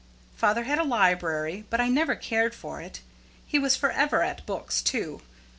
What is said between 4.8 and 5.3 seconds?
too.